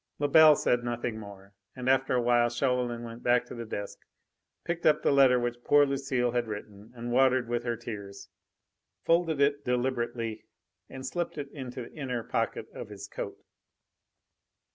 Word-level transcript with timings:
Lebel 0.17 0.55
said 0.55 0.83
nothing 0.83 1.19
more, 1.19 1.53
and 1.75 1.87
after 1.87 2.15
a 2.15 2.21
while 2.23 2.49
Chauvelin 2.49 3.03
went 3.03 3.21
back 3.21 3.45
to 3.45 3.53
the 3.53 3.67
desk, 3.67 3.99
picked 4.65 4.83
up 4.83 5.03
the 5.03 5.11
letter 5.11 5.39
which 5.39 5.63
poor 5.63 5.85
Lucile 5.85 6.31
had 6.31 6.47
written 6.47 6.91
and 6.95 7.11
watered 7.11 7.47
with 7.47 7.63
her 7.65 7.77
tears, 7.77 8.27
folded 9.03 9.39
it 9.39 9.63
deliberately 9.63 10.45
and 10.89 11.05
slipped 11.05 11.37
it 11.37 11.51
into 11.51 11.83
the 11.83 11.93
inner 11.93 12.23
pocket 12.23 12.65
of 12.73 12.89
his 12.89 13.07
coat. 13.07 13.37